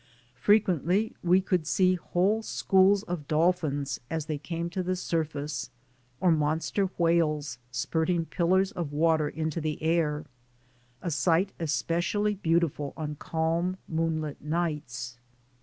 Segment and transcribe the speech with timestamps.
[0.41, 5.69] Frequently we could see whole schools of dolphins as they came to the surface,
[6.19, 10.25] or monster whales spurting pillars of water into the air,
[11.03, 15.19] a sight especially beautiful on calm moonlit nights.